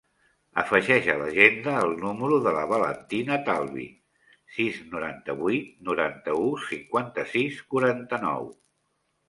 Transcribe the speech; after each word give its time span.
Afegeix 0.59 1.09
a 1.13 1.17
l'agenda 1.21 1.75
el 1.81 1.93
número 2.05 2.39
de 2.47 2.53
la 2.55 2.63
Valentina 2.71 3.37
Talbi: 3.51 3.85
sis, 4.57 4.81
noranta-vuit, 4.95 5.71
noranta-u, 5.93 6.51
cinquanta-sis, 6.67 7.65
quaranta-nou. 7.77 8.53